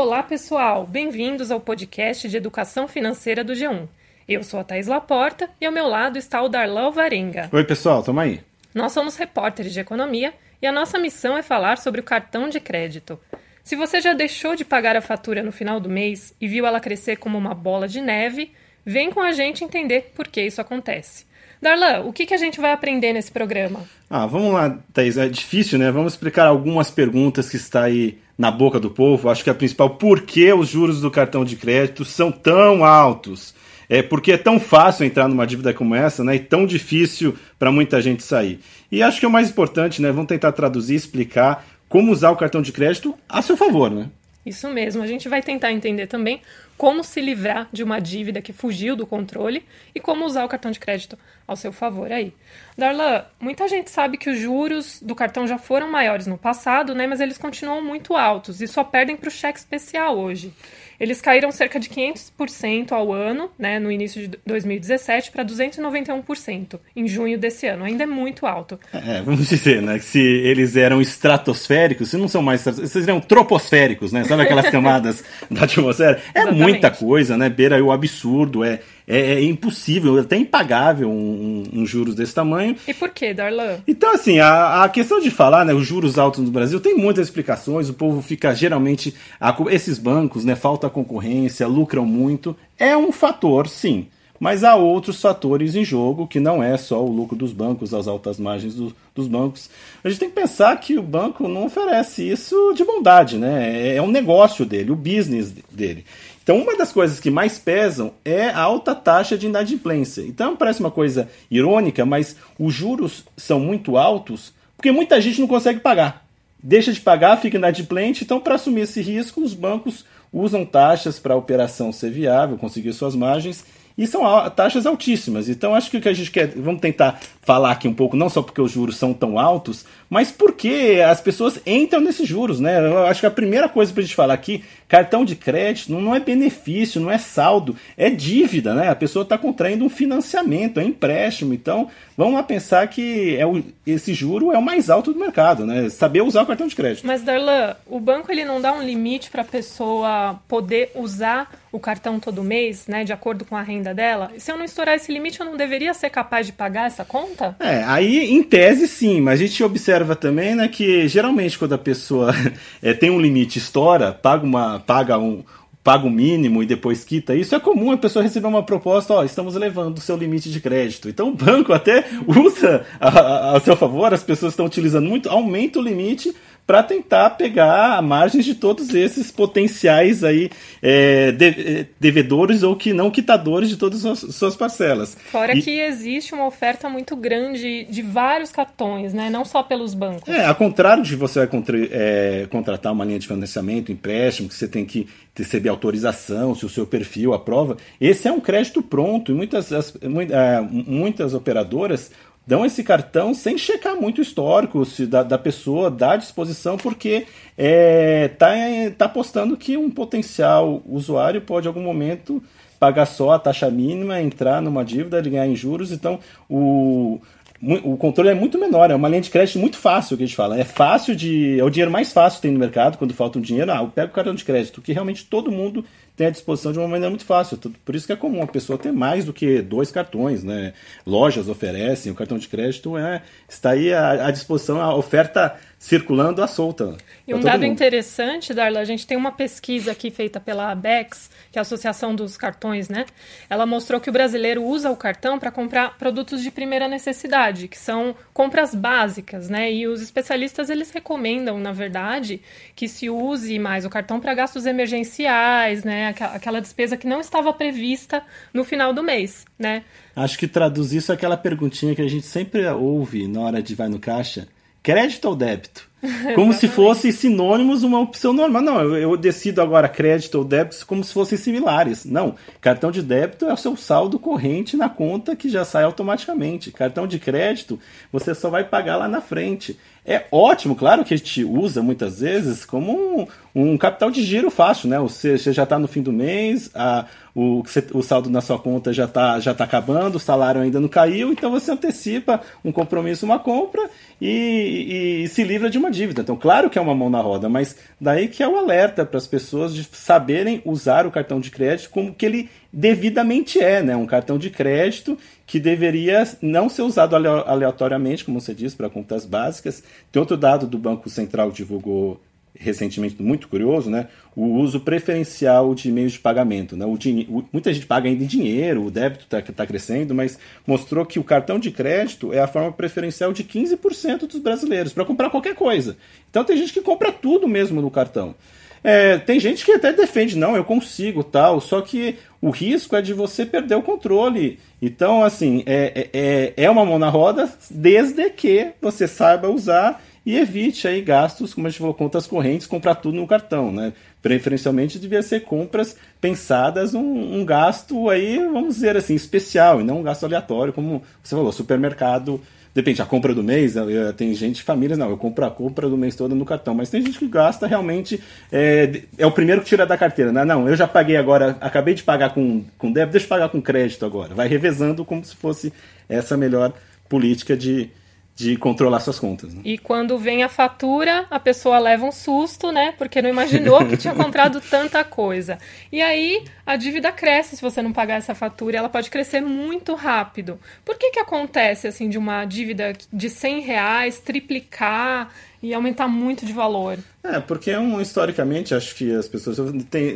[0.00, 0.86] Olá, pessoal!
[0.86, 3.88] Bem-vindos ao podcast de Educação Financeira do G1.
[4.28, 7.48] Eu sou a Thais Laporta e ao meu lado está o Darlan Alvarenga.
[7.52, 8.40] Oi, pessoal, tamo aí.
[8.72, 10.32] Nós somos repórteres de economia
[10.62, 13.18] e a nossa missão é falar sobre o cartão de crédito.
[13.64, 16.78] Se você já deixou de pagar a fatura no final do mês e viu ela
[16.78, 18.52] crescer como uma bola de neve,
[18.86, 21.26] vem com a gente entender por que isso acontece.
[21.60, 23.80] Darlan, o que, que a gente vai aprender nesse programa?
[24.08, 25.16] Ah, vamos lá, Thaís.
[25.16, 25.90] É difícil, né?
[25.90, 29.28] Vamos explicar algumas perguntas que está aí na boca do povo.
[29.28, 33.54] Acho que a principal, por que os juros do cartão de crédito são tão altos?
[33.88, 36.36] É porque é tão fácil entrar numa dívida como essa, né?
[36.36, 38.60] E tão difícil para muita gente sair.
[38.92, 40.12] E acho que é o mais importante, né?
[40.12, 44.10] Vamos tentar traduzir, explicar como usar o cartão de crédito a seu favor, né?
[44.44, 45.02] Isso mesmo.
[45.02, 46.40] A gente vai tentar entender também
[46.76, 50.70] como se livrar de uma dívida que fugiu do controle e como usar o cartão
[50.70, 52.32] de crédito ao seu favor aí.
[52.76, 57.06] Darla, muita gente sabe que os juros do cartão já foram maiores no passado, né,
[57.06, 60.54] mas eles continuam muito altos e só perdem para o cheque especial hoje.
[61.00, 67.06] Eles caíram cerca de 500% ao ano, né, no início de 2017, para 291% em
[67.06, 67.84] junho desse ano.
[67.84, 68.78] Ainda é muito alto.
[68.92, 73.20] É, vamos dizer, né, que se eles eram estratosféricos, se não são mais eles seriam
[73.20, 74.24] troposféricos, né?
[74.24, 76.20] Sabe aquelas camadas da atmosfera?
[76.34, 76.62] É Exatamente.
[76.62, 77.48] muita coisa, né?
[77.48, 82.76] Beira o absurdo, é é, é impossível, até impagável um, um, um, juros desse tamanho.
[82.86, 83.78] E por que, Darlan?
[83.88, 87.26] Então, assim, a, a questão de falar, né, os juros altos no Brasil tem muitas
[87.26, 93.10] explicações, o povo fica geralmente, a, esses bancos, né, falta concorrência, lucram muito, é um
[93.10, 94.08] fator, sim.
[94.38, 98.06] Mas há outros fatores em jogo que não é só o lucro dos bancos, as
[98.06, 99.68] altas margens do, dos bancos.
[100.02, 103.88] A gente tem que pensar que o banco não oferece isso de bondade, né?
[103.88, 106.04] É, é um negócio dele, o business dele.
[106.42, 110.22] Então, uma das coisas que mais pesam é a alta taxa de inadimplência.
[110.22, 115.48] Então, parece uma coisa irônica, mas os juros são muito altos porque muita gente não
[115.48, 116.24] consegue pagar.
[116.62, 118.22] Deixa de pagar, fica inadimplente.
[118.22, 122.92] Então, para assumir esse risco, os bancos usam taxas para a operação ser viável, conseguir
[122.92, 123.64] suas margens
[123.98, 125.48] e são taxas altíssimas.
[125.48, 128.28] Então, acho que o que a gente quer, vamos tentar falar aqui um pouco, não
[128.28, 132.78] só porque os juros são tão altos, mas porque as pessoas entram nesses juros, né?
[132.78, 136.14] Eu acho que a primeira coisa para a gente falar aqui, cartão de crédito não
[136.14, 138.88] é benefício, não é saldo, é dívida, né?
[138.88, 141.52] A pessoa está contraindo um financiamento, é empréstimo.
[141.52, 145.66] Então, vamos lá pensar que é o, esse juro é o mais alto do mercado,
[145.66, 145.90] né?
[145.90, 147.06] Saber usar o cartão de crédito.
[147.06, 151.78] Mas, Darlan, o banco ele não dá um limite para a pessoa poder usar o
[151.78, 155.12] cartão todo mês, né, de acordo com a renda dela, se eu não estourar esse
[155.12, 157.54] limite, eu não deveria ser capaz de pagar essa conta?
[157.60, 161.78] É, aí em tese sim, mas a gente observa também, né, que geralmente quando a
[161.78, 162.32] pessoa
[162.82, 165.42] é, tem um limite, estoura, paga uma, paga um,
[165.82, 169.24] paga o mínimo e depois quita, isso é comum a pessoa receber uma proposta, ó,
[169.24, 171.08] estamos elevando o seu limite de crédito.
[171.08, 175.30] Então o banco até usa a, a, a seu favor, as pessoas estão utilizando muito,
[175.30, 176.34] aumenta o limite
[176.68, 180.50] para tentar pegar margens de todos esses potenciais aí
[180.82, 185.16] é, de, é, devedores ou que não quitadores de todas as suas parcelas.
[185.32, 189.30] Fora e, que existe uma oferta muito grande de vários cartões, né?
[189.30, 190.28] não só pelos bancos.
[190.28, 194.68] É, ao contrário de você contra, é, contratar uma linha de financiamento, empréstimo, que você
[194.68, 199.34] tem que receber autorização, se o seu perfil aprova, esse é um crédito pronto e
[199.34, 202.10] muitas, as, é, muitas operadoras
[202.48, 207.26] dão esse cartão sem checar muito o histórico se da, da pessoa, da disposição, porque
[207.58, 208.48] é, tá,
[208.96, 212.42] tá apostando que um potencial usuário pode em algum momento
[212.80, 215.92] pagar só a taxa mínima, entrar numa dívida, ganhar em juros.
[215.92, 217.20] Então, o,
[217.60, 220.36] o controle é muito menor, é uma linha de crédito muito fácil que a gente
[220.36, 220.58] fala.
[220.58, 221.60] É fácil de.
[221.60, 223.70] É o dinheiro mais fácil que tem no mercado quando falta um dinheiro.
[223.70, 225.84] Ah, eu pego o cartão de crédito, que realmente todo mundo
[226.18, 227.56] tem à disposição de uma maneira muito fácil.
[227.84, 230.72] Por isso que é comum a pessoa ter mais do que dois cartões, né?
[231.06, 236.42] Lojas oferecem, o cartão de crédito é, está aí à, à disposição, a oferta circulando
[236.42, 236.96] à solta.
[237.26, 237.70] E um dado mundo.
[237.70, 242.14] interessante, Darla, a gente tem uma pesquisa aqui feita pela ABEX, que é a Associação
[242.14, 243.06] dos Cartões, né?
[243.48, 247.78] Ela mostrou que o brasileiro usa o cartão para comprar produtos de primeira necessidade, que
[247.78, 249.72] são compras básicas, né?
[249.72, 252.40] E os especialistas eles recomendam, na verdade,
[252.74, 256.07] que se use mais o cartão para gastos emergenciais, né?
[256.08, 258.22] Aquela despesa que não estava prevista
[258.52, 259.84] no final do mês, né?
[260.14, 263.88] Acho que traduz isso aquela perguntinha que a gente sempre ouve na hora de vai
[263.88, 264.48] no caixa.
[264.82, 265.87] Crédito ou débito?
[266.34, 268.62] Como se fossem sinônimos uma opção normal.
[268.62, 272.04] Não, eu, eu, decido agora crédito ou débito como se fossem similares.
[272.04, 276.70] Não, cartão de débito é o seu saldo corrente na conta que já sai automaticamente.
[276.70, 277.80] Cartão de crédito,
[278.12, 279.76] você só vai pagar lá na frente.
[280.06, 284.50] É ótimo, claro que a gente usa muitas vezes como um, um capital de giro
[284.50, 284.98] fácil, né?
[285.00, 287.04] Você, você já está no fim do mês, a,
[287.34, 287.62] o,
[287.92, 291.30] o saldo na sua conta já está já tá acabando, o salário ainda não caiu,
[291.30, 293.82] então você antecipa um compromisso, uma compra
[294.18, 296.22] e, e, e se livra de uma uma dívida.
[296.22, 299.18] Então, claro que é uma mão na roda, mas daí que é o alerta para
[299.18, 303.96] as pessoas de saberem usar o cartão de crédito como que ele devidamente é, né?
[303.96, 309.24] Um cartão de crédito que deveria não ser usado aleatoriamente, como você disse, para contas
[309.24, 309.82] básicas.
[310.12, 312.20] Tem outro dado do Banco Central divulgou
[312.54, 314.08] recentemente muito curioso, né?
[314.34, 316.84] O uso preferencial de meios de pagamento, né?
[316.84, 321.06] O, o muita gente paga ainda em dinheiro, o débito está tá crescendo, mas mostrou
[321.06, 325.30] que o cartão de crédito é a forma preferencial de 15% dos brasileiros para comprar
[325.30, 325.96] qualquer coisa.
[326.30, 328.34] Então tem gente que compra tudo mesmo no cartão.
[328.82, 333.02] É, tem gente que até defende, não, eu consigo tal, só que o risco é
[333.02, 334.58] de você perder o controle.
[334.80, 340.36] Então, assim, é, é, é uma mão na roda desde que você saiba usar e
[340.36, 343.94] evite aí gastos, como a gente falou, contas correntes, comprar tudo no cartão, né?
[344.20, 350.00] Preferencialmente devia ser compras pensadas um, um, gasto aí, vamos dizer assim, especial, e não
[350.00, 352.38] um gasto aleatório, como você falou, supermercado.
[352.74, 353.74] Depende, a compra do mês,
[354.18, 357.00] tem gente, famílias, não, eu compro a compra do mês toda no cartão, mas tem
[357.00, 358.22] gente que gasta realmente,
[358.52, 360.44] é, é o primeiro que tira da carteira, né?
[360.44, 363.62] Não, eu já paguei agora, acabei de pagar com, com débito, deixa eu pagar com
[363.62, 364.34] crédito agora.
[364.34, 365.72] Vai revezando como se fosse
[366.06, 366.74] essa melhor
[367.08, 367.90] política de,
[368.38, 369.52] de controlar suas contas.
[369.52, 369.62] Né?
[369.64, 372.94] E quando vem a fatura, a pessoa leva um susto, né?
[372.96, 375.58] Porque não imaginou que tinha comprado tanta coisa.
[375.90, 379.92] E aí a dívida cresce se você não pagar essa fatura, ela pode crescer muito
[379.96, 380.56] rápido.
[380.84, 385.30] Por que que acontece assim de uma dívida de 100 reais triplicar
[385.62, 386.98] e aumentar muito de valor.
[387.22, 389.58] É, porque é um, historicamente, acho que as pessoas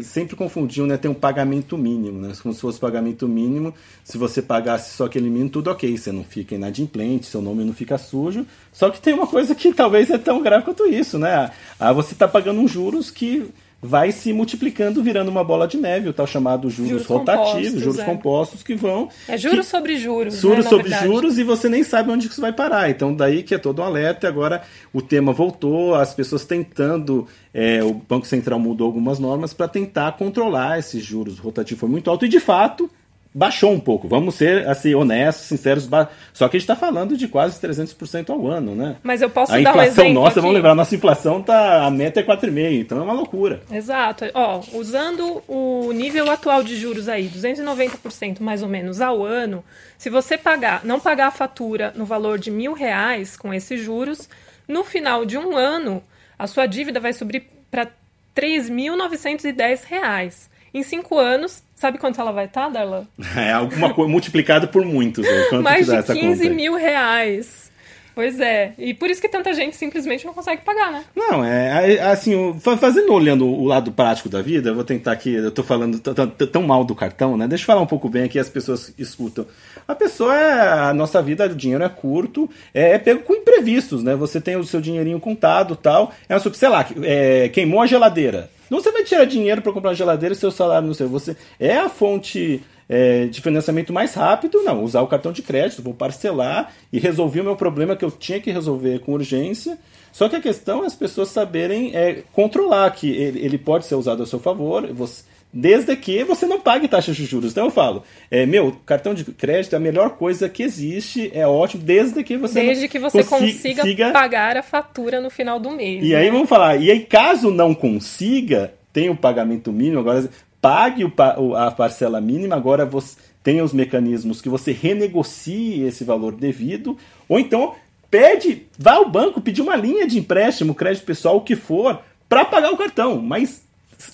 [0.04, 0.96] sempre confundiam, né?
[0.96, 2.32] Tem um pagamento mínimo, né?
[2.42, 3.74] Como se fosse pagamento mínimo.
[4.04, 5.96] Se você pagasse só aquele mínimo, tudo ok.
[5.96, 8.46] Você não fica inadimplente, seu nome não fica sujo.
[8.72, 11.50] Só que tem uma coisa que talvez é tão grave quanto isso, né?
[11.78, 13.50] Ah, você está pagando uns juros que
[13.84, 17.99] vai se multiplicando, virando uma bola de neve, o tal chamado juros, juros rotativos, juros
[17.99, 18.05] é.
[18.05, 19.08] compostos que vão.
[19.26, 20.37] É juros que, sobre juros.
[20.37, 22.88] Juros né, sobre juros e você nem sabe onde isso vai parar.
[22.88, 24.29] Então, daí que é todo um alerta.
[24.29, 24.62] Agora
[24.93, 27.26] o tema voltou, as pessoas tentando.
[27.52, 31.81] É, o Banco Central mudou algumas normas para tentar controlar esses juros rotativos.
[31.81, 32.88] Foi muito alto e, de fato,
[33.34, 34.06] baixou um pouco.
[34.06, 35.88] Vamos ser assim, honestos, sinceros.
[36.32, 38.96] Só que a gente está falando de quase 300% ao ano, né?
[39.02, 40.40] Mas eu posso a dar um exemplo nossa, aqui.
[40.40, 43.62] vamos lembrar, nossa inflação tá a meta é 4,5, então é uma loucura.
[43.70, 44.25] Exato.
[44.34, 49.64] Ó, usando o nível atual de juros aí, 290% mais ou menos ao ano,
[49.96, 54.28] se você pagar, não pagar a fatura no valor de mil reais com esses juros,
[54.69, 56.02] no final de um ano
[56.38, 57.88] a sua dívida vai subir para
[58.35, 60.50] 3.910 reais.
[60.74, 63.06] Em cinco anos, sabe quanto ela vai estar, tá, Darlan?
[63.36, 65.26] É alguma coisa multiplicado por muitos.
[65.62, 67.70] Mais de 15 mil reais.
[68.14, 68.74] Pois é.
[68.78, 71.04] E por isso que tanta gente simplesmente não consegue pagar, né?
[71.16, 75.50] Não, é assim, fazendo olhando o lado prático da vida, eu vou tentar aqui, eu
[75.50, 77.48] tô falando tão mal do cartão, né?
[77.48, 79.46] Deixa eu falar um pouco bem aqui, as pessoas escutam.
[79.88, 80.90] A pessoa é.
[80.90, 84.14] A nossa vida, o dinheiro é curto, é, é pego com imprevistos, né?
[84.14, 86.12] Você tem o seu dinheirinho contado tal.
[86.28, 88.50] É, sei lá, é, queimou a geladeira.
[88.72, 91.06] Não você vai tirar dinheiro para comprar uma geladeira seu salário não sei.
[91.06, 94.82] Você é a fonte é, de financiamento mais rápido, não.
[94.82, 98.40] Usar o cartão de crédito, vou parcelar e resolver o meu problema que eu tinha
[98.40, 99.78] que resolver com urgência.
[100.10, 103.94] Só que a questão é as pessoas saberem é, controlar que ele, ele pode ser
[103.94, 104.90] usado a seu favor.
[104.94, 105.22] Você,
[105.52, 107.52] desde que você não pague taxas de juros.
[107.52, 111.46] Então eu falo, é, meu, cartão de crédito é a melhor coisa que existe, é
[111.46, 115.70] ótimo, desde que você Desde que você consiga, consiga, pagar a fatura no final do
[115.70, 116.02] mês.
[116.04, 116.16] E né?
[116.16, 120.28] aí vamos falar, e aí caso não consiga, tem o pagamento mínimo, agora
[120.61, 126.32] pague o, a parcela mínima, agora você tem os mecanismos que você renegocie esse valor
[126.32, 126.97] devido,
[127.28, 127.75] ou então
[128.11, 132.44] pede, vá ao banco pedir uma linha de empréstimo, crédito pessoal, o que for, para
[132.44, 133.62] pagar o cartão, mas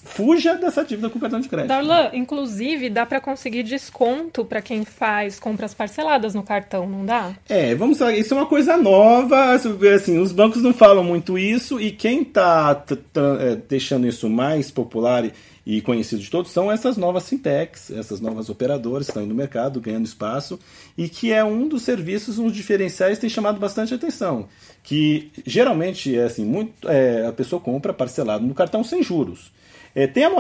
[0.05, 1.69] fuja dessa dívida com cartão de crédito.
[1.69, 7.35] Darlan, inclusive dá para conseguir desconto para quem faz compras parceladas no cartão, não dá?
[7.49, 11.81] É, vamos lá, isso é uma coisa nova, assim, os bancos não falam muito isso
[11.81, 12.85] e quem está
[13.41, 15.25] é, deixando isso mais popular
[15.69, 19.83] e conhecido de todos são essas novas fintechs, essas novas operadoras que estão no mercado,
[19.83, 20.59] ganhando espaço,
[20.97, 24.49] e que é um dos serviços, um dos diferenciais que tem chamado bastante atenção.
[24.83, 29.53] Que geralmente é assim, muito, é, a pessoa compra parcelado no cartão sem juros.
[29.95, 30.31] É, tem a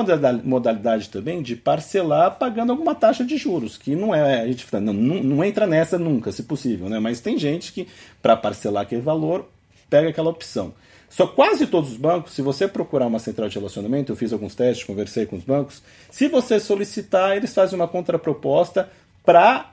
[0.44, 4.92] modalidade também de parcelar pagando alguma taxa de juros, que não é, a gente não,
[4.92, 6.98] não, entra nessa nunca, se possível, né?
[6.98, 7.88] mas tem gente que,
[8.22, 9.48] para parcelar aquele valor,
[9.88, 10.72] pega aquela opção.
[11.10, 14.54] Só quase todos os bancos, se você procurar uma central de relacionamento, eu fiz alguns
[14.54, 18.90] testes, conversei com os bancos, se você solicitar, eles fazem uma contraproposta
[19.24, 19.72] para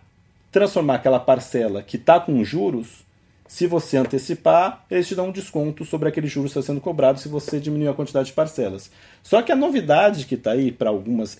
[0.52, 3.05] transformar aquela parcela que está com juros
[3.48, 7.20] se você antecipar, eles te dão um desconto sobre aquele juros que está sendo cobrado
[7.20, 8.90] se você diminuir a quantidade de parcelas.
[9.22, 11.38] Só que a novidade que está aí para algumas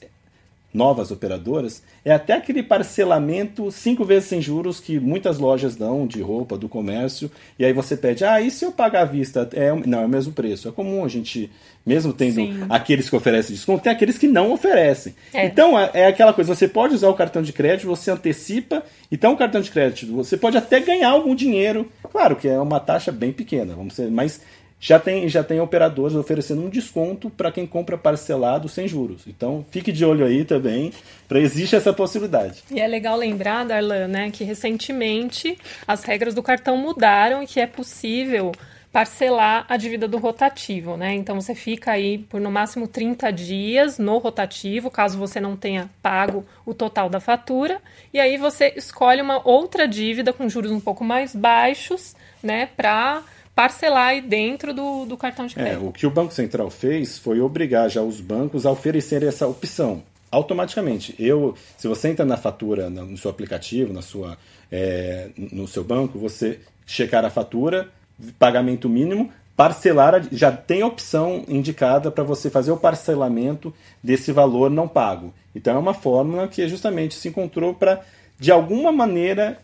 [0.76, 6.22] novas operadoras, é até aquele parcelamento cinco vezes sem juros que muitas lojas dão de
[6.22, 9.50] roupa, do comércio, e aí você pede, ah, e se eu pagar à vista?
[9.54, 10.68] É, não, é o mesmo preço.
[10.68, 11.50] É comum a gente,
[11.86, 12.66] mesmo tendo Sim.
[12.70, 15.16] aqueles que oferecem desconto, tem aqueles que não oferecem.
[15.34, 15.46] É.
[15.46, 19.34] Então, é, é, aquela coisa, você pode usar o cartão de crédito, você antecipa, então
[19.34, 23.12] o cartão de crédito, você pode até ganhar algum dinheiro, claro que é uma taxa
[23.12, 24.42] bem pequena, vamos ser, mas
[24.86, 29.24] já tem, já tem operadores oferecendo um desconto para quem compra parcelado sem juros.
[29.26, 30.94] Então, fique de olho aí também,
[31.28, 32.64] para existe essa possibilidade.
[32.70, 37.60] E é legal lembrar, Darlan, né, que recentemente as regras do cartão mudaram e que
[37.60, 38.52] é possível
[38.92, 41.16] parcelar a dívida do rotativo, né?
[41.16, 45.90] Então você fica aí por no máximo 30 dias no rotativo, caso você não tenha
[46.02, 47.82] pago o total da fatura,
[48.14, 53.24] e aí você escolhe uma outra dívida com juros um pouco mais baixos, né, para
[53.56, 55.84] parcelar aí dentro do, do cartão de é, crédito.
[55.84, 59.48] É, o que o Banco Central fez foi obrigar já os bancos a oferecerem essa
[59.48, 61.16] opção automaticamente.
[61.18, 64.38] Eu, se você entra na fatura no seu aplicativo, na sua,
[64.70, 67.90] é, no seu banco, você checar a fatura,
[68.38, 74.70] pagamento mínimo, parcelar, já tem a opção indicada para você fazer o parcelamento desse valor
[74.70, 75.34] não pago.
[75.56, 78.02] Então é uma fórmula que justamente se encontrou para,
[78.38, 79.60] de alguma maneira,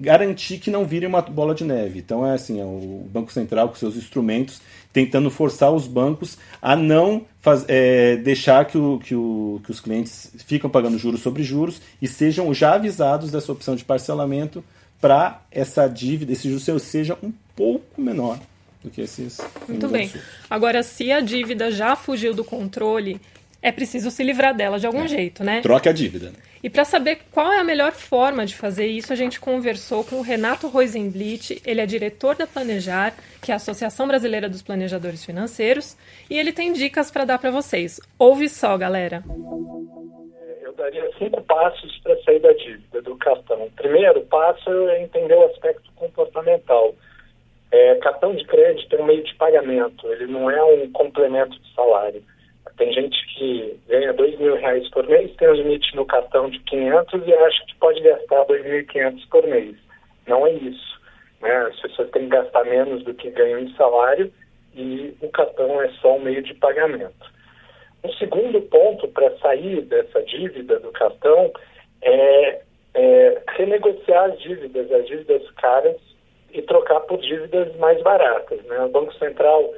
[0.00, 1.98] garantir que não vire uma bola de neve.
[1.98, 4.60] Então é assim, é o Banco Central com seus instrumentos
[4.92, 9.80] tentando forçar os bancos a não faz, é, deixar que, o, que, o, que os
[9.80, 14.64] clientes ficam pagando juros sobre juros e sejam já avisados dessa opção de parcelamento
[15.00, 18.40] para essa dívida, esse juros seu seja um pouco menor
[18.82, 19.40] do que esses.
[19.68, 20.10] Muito bem.
[20.48, 23.20] Agora, se a dívida já fugiu do controle,
[23.62, 25.08] é preciso se livrar dela de algum é.
[25.08, 25.60] jeito, né?
[25.60, 26.32] Troque a dívida.
[26.62, 30.16] E para saber qual é a melhor forma de fazer isso, a gente conversou com
[30.16, 35.24] o Renato Rosenblit, ele é diretor da Planejar, que é a Associação Brasileira dos Planejadores
[35.24, 35.96] Financeiros,
[36.28, 38.00] e ele tem dicas para dar para vocês.
[38.18, 39.22] Ouve só, galera.
[40.62, 43.64] Eu daria cinco passos para sair da dívida do cartão.
[43.64, 46.94] O primeiro passo é entender o aspecto comportamental.
[47.70, 51.74] É, cartão de crédito é um meio de pagamento, ele não é um complemento de
[51.74, 52.22] salário.
[52.78, 56.60] Tem gente que ganha dois mil reais por mês, tem um limite no cartão de
[56.60, 59.76] 500 e acha que pode gastar 2.500 por mês.
[60.28, 61.00] Não é isso.
[61.40, 61.52] Né?
[61.56, 64.32] As pessoas têm que gastar menos do que ganham em salário
[64.74, 67.32] e o cartão é só um meio de pagamento.
[68.04, 71.52] Um segundo ponto para sair dessa dívida do cartão
[72.00, 72.60] é,
[72.94, 75.96] é renegociar as dívidas, as dívidas caras
[76.52, 78.62] e trocar por dívidas mais baratas.
[78.66, 78.78] Né?
[78.84, 79.74] O Banco Central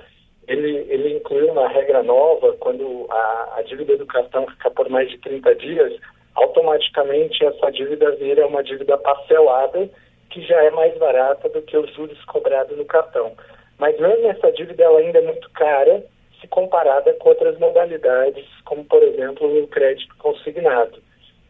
[0.51, 5.17] ele, ele uma regra nova, quando a, a dívida do cartão fica por mais de
[5.19, 5.93] 30 dias,
[6.35, 9.89] automaticamente essa dívida vira uma dívida parcelada,
[10.29, 13.33] que já é mais barata do que os juros cobrados no cartão.
[13.79, 16.05] Mas mesmo essa dívida ela ainda é muito cara
[16.41, 21.01] se comparada com outras modalidades, como por exemplo o crédito consignado.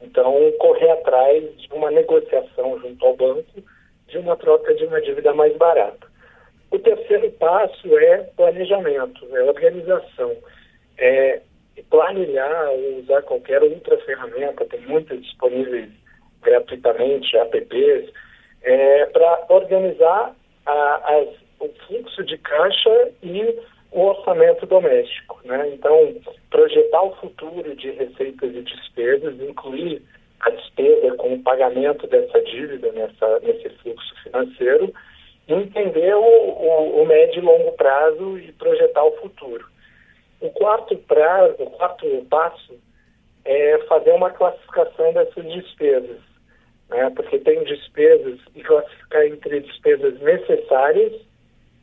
[0.03, 3.63] Então, correr atrás de uma negociação junto ao banco
[4.09, 6.10] de uma troca de uma dívida mais barata.
[6.71, 10.37] O terceiro passo é planejamento, é organização.
[10.99, 11.41] É
[11.89, 15.89] planilhar ou usar qualquer outra ferramenta, tem muitas disponíveis
[16.43, 18.13] gratuitamente, apps,
[18.63, 20.35] é, para organizar
[20.67, 23.59] a, as, o fluxo de caixa e
[23.93, 25.41] o orçamento doméstico.
[25.45, 25.71] Né?
[25.75, 26.15] Então,
[26.51, 30.03] projetar o futuro de receitas e despesas, incluir
[30.41, 34.93] a despesa com o pagamento dessa dívida nessa, nesse fluxo financeiro
[35.55, 39.67] entender o, o, o médio e longo prazo e projetar o futuro.
[40.41, 42.79] O quarto prazo, o quarto passo
[43.45, 46.21] é fazer uma classificação dessas despesas,
[46.89, 47.11] né?
[47.15, 51.13] porque tem despesas e classificar entre despesas necessárias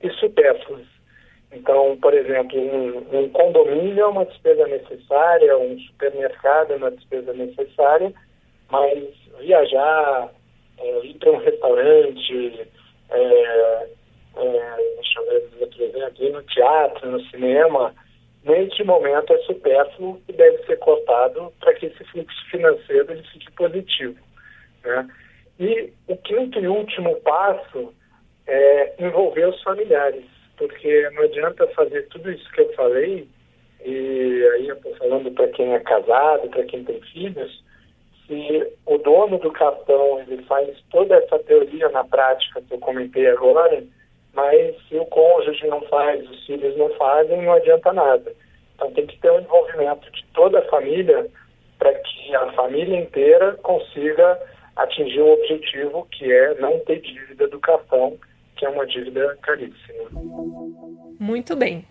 [0.02, 0.86] e supérfluas.
[1.52, 7.34] Então, por exemplo, um, um, condomínio é uma despesa necessária, um supermercado é uma despesa
[7.34, 8.14] necessária,
[8.70, 10.30] mas viajar,
[10.78, 12.68] é, ir para um restaurante,
[13.10, 13.90] é,
[14.38, 17.94] é, deixa eu ver outro exemplo, no teatro, no cinema,
[18.44, 23.52] neste momento é supérfluo e deve ser cortado para que esse fluxo financeiro ele fique
[23.52, 24.18] positivo.
[24.84, 25.10] Né?
[25.60, 27.94] E o quinto e último passo
[28.46, 30.26] é envolver os familiares,
[30.58, 33.28] porque não adianta fazer tudo isso que eu falei,
[33.84, 37.64] e aí eu estou falando para quem é casado, para quem tem filhos,
[38.28, 43.28] se o dono do cartão ele faz toda essa teoria na prática que eu comentei
[43.28, 43.84] agora,
[44.34, 48.32] mas se o cônjuge não faz, os filhos não fazem, não adianta nada.
[48.76, 51.28] Então tem que ter um envolvimento de toda a família
[51.80, 54.40] para que a família inteira consiga
[54.76, 58.18] atingir o objetivo que é não ter dívida do cartão,
[58.56, 60.10] que é uma dívida caríssima.
[61.20, 61.86] Muito bem.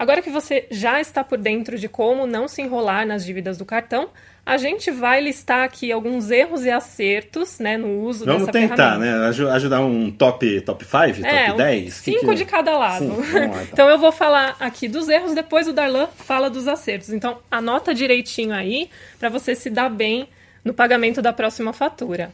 [0.00, 3.66] Agora que você já está por dentro de como não se enrolar nas dívidas do
[3.66, 4.08] cartão,
[4.46, 8.98] a gente vai listar aqui alguns erros e acertos né, no uso Vamos dessa tentar,
[8.98, 9.44] ferramenta.
[9.44, 9.52] né?
[9.52, 11.92] Ajudar um top, top 5, É, top um- 10?
[11.94, 13.04] cinco Que de cada lado.
[13.04, 13.62] Sim, lá, então.
[13.74, 17.10] então eu vou falar aqui dos erros, depois o Darlan fala dos acertos.
[17.10, 18.88] Então anota direitinho aí
[19.18, 20.26] para você se dar bem
[20.64, 22.32] no pagamento da próxima fatura.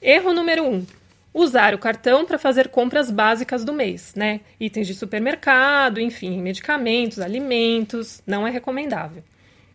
[0.00, 0.66] Erro número 1.
[0.74, 0.86] Um,
[1.34, 4.40] usar o cartão para fazer compras básicas do mês, né?
[4.60, 9.22] Itens de supermercado, enfim, medicamentos, alimentos, não é recomendável.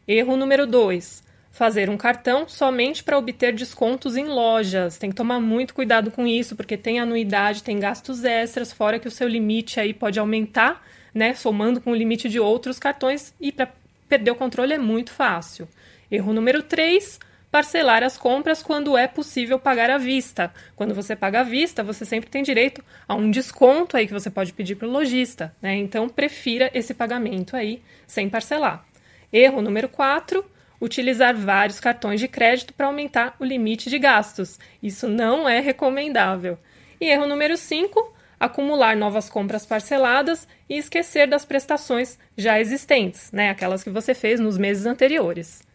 [0.08, 1.26] Erro número 2.
[1.52, 4.98] Fazer um cartão somente para obter descontos em lojas.
[4.98, 9.08] Tem que tomar muito cuidado com isso, porque tem anuidade, tem gastos extras, fora que
[9.08, 11.34] o seu limite aí pode aumentar, né?
[11.34, 13.72] Somando com o limite de outros cartões e para
[14.08, 15.68] perder o controle é muito fácil.
[16.12, 17.20] Erro número 3.
[17.50, 20.54] Parcelar as compras quando é possível pagar à vista.
[20.76, 24.30] Quando você paga à vista, você sempre tem direito a um desconto aí que você
[24.30, 25.56] pode pedir para o lojista.
[25.62, 25.76] Né?
[25.78, 28.86] Então, prefira esse pagamento aí sem parcelar.
[29.32, 30.44] Erro número 4.
[30.80, 34.60] Utilizar vários cartões de crédito para aumentar o limite de gastos.
[34.84, 36.60] Isso não é recomendável.
[37.00, 38.14] E erro número 5.
[38.38, 43.50] Acumular novas compras parceladas e esquecer das prestações já existentes, né?
[43.50, 45.67] aquelas que você fez nos meses anteriores.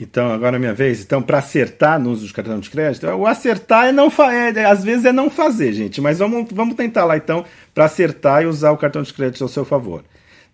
[0.00, 1.02] Então, agora é minha vez.
[1.02, 4.50] Então, para acertar no uso de cartão de crédito, o acertar é não fa é,
[4.50, 6.00] é, às vezes é não fazer, gente.
[6.00, 7.44] Mas vamos, vamos tentar lá então
[7.74, 10.02] para acertar e usar o cartão de crédito ao seu favor.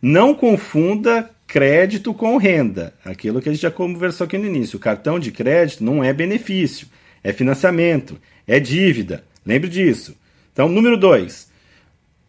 [0.02, 2.92] Não confunda crédito com renda.
[3.04, 4.76] Aquilo que a gente já conversou aqui no início.
[4.76, 6.88] O cartão de crédito não é benefício,
[7.22, 9.24] é financiamento, é dívida.
[9.46, 10.16] Lembre disso.
[10.52, 11.47] Então, número dois,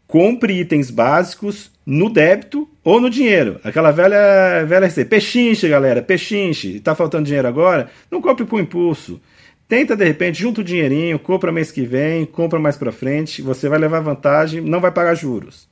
[0.10, 3.60] compre itens básicos no débito ou no dinheiro.
[3.63, 5.08] Aquela velha, velha receita.
[5.08, 6.80] Pechinche, galera, pechinche.
[6.80, 7.92] Tá faltando dinheiro agora?
[8.10, 9.22] Não compre por impulso.
[9.68, 13.70] Tenta, de repente, junta o dinheirinho, compra mês que vem, compra mais para frente, você
[13.70, 15.70] vai levar vantagem, não vai pagar juros.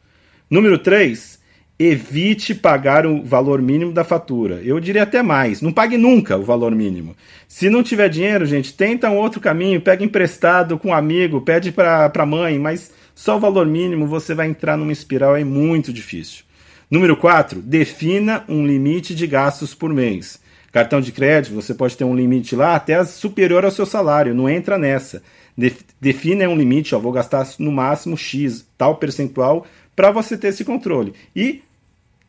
[0.47, 1.39] Número 3,
[1.79, 4.61] evite pagar o valor mínimo da fatura.
[4.63, 7.15] Eu diria até mais, não pague nunca o valor mínimo.
[7.47, 11.71] Se não tiver dinheiro, gente, tenta um outro caminho, pega emprestado com um amigo, pede
[11.71, 15.91] para a mãe, mas só o valor mínimo você vai entrar numa espiral é muito
[15.91, 16.43] difícil.
[16.89, 20.39] Número 4, defina um limite de gastos por mês.
[20.71, 24.47] Cartão de crédito, você pode ter um limite lá até superior ao seu salário, não
[24.47, 25.23] entra nessa.
[25.57, 30.49] Def- Defina um limite, ó, vou gastar no máximo X, tal percentual, para você ter
[30.49, 31.13] esse controle.
[31.35, 31.63] E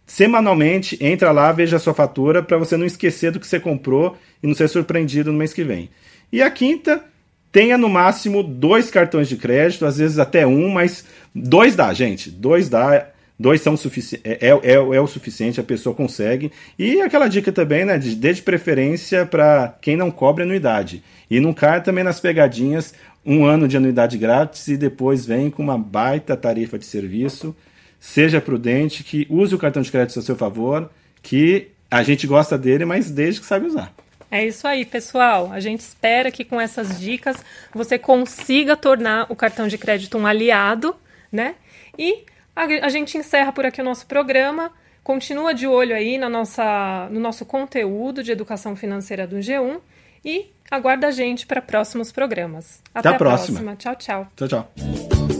[0.07, 4.17] semanalmente, entra lá, veja a sua fatura, para você não esquecer do que você comprou
[4.43, 5.91] e não ser surpreendido no mês que vem.
[6.33, 7.05] E a quinta,
[7.51, 12.31] tenha no máximo dois cartões de crédito, às vezes até um, mas dois dá, gente.
[12.31, 13.09] Dois dá.
[13.41, 16.51] Dois são sufici é, é, é o suficiente, a pessoa consegue.
[16.77, 17.97] E aquela dica também, né?
[17.97, 21.05] De, dê de preferência para quem não cobre anuidade.
[21.31, 22.93] E não cai também nas pegadinhas
[23.25, 27.55] um ano de anuidade grátis e depois vem com uma baita tarifa de serviço.
[28.01, 30.91] Seja prudente, que use o cartão de crédito a seu favor,
[31.23, 33.95] que a gente gosta dele, mas desde que sabe usar.
[34.31, 35.51] É isso aí, pessoal.
[35.53, 40.27] A gente espera que com essas dicas você consiga tornar o cartão de crédito um
[40.27, 40.95] aliado,
[41.33, 41.55] né?
[41.99, 44.71] E a, gente encerra por aqui o nosso programa.
[45.03, 49.81] Continua de olho aí na nossa, no nosso conteúdo de educação financeira do G1
[50.25, 52.83] e aguarda a gente para próximos programas.
[52.95, 53.77] Até a próxima.
[53.77, 54.29] Tchau, tchau.
[54.37, 55.38] Tchau, tchau.